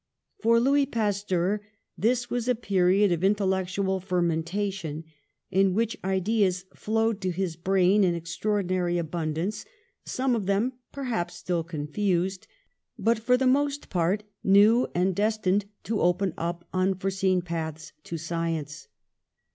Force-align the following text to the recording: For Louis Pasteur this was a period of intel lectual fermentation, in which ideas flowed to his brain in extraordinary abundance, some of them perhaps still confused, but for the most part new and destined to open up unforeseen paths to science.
For 0.41 0.59
Louis 0.59 0.87
Pasteur 0.87 1.61
this 1.95 2.27
was 2.27 2.47
a 2.47 2.55
period 2.55 3.11
of 3.11 3.19
intel 3.19 3.49
lectual 3.49 4.01
fermentation, 4.01 5.03
in 5.51 5.75
which 5.75 5.95
ideas 6.03 6.65
flowed 6.75 7.21
to 7.21 7.29
his 7.29 7.55
brain 7.55 8.03
in 8.03 8.15
extraordinary 8.15 8.97
abundance, 8.97 9.63
some 10.03 10.33
of 10.35 10.47
them 10.47 10.73
perhaps 10.91 11.35
still 11.35 11.63
confused, 11.63 12.47
but 12.97 13.19
for 13.19 13.37
the 13.37 13.45
most 13.45 13.91
part 13.91 14.23
new 14.43 14.87
and 14.95 15.15
destined 15.15 15.65
to 15.83 16.01
open 16.01 16.33
up 16.35 16.67
unforeseen 16.73 17.43
paths 17.43 17.93
to 18.05 18.17
science. 18.17 18.87